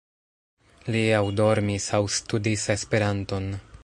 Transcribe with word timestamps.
Li 0.95 1.03
aŭ 1.17 1.21
dormis 1.41 1.87
aŭ 1.97 2.01
studis 2.17 2.65
Esperanton. 2.77 3.51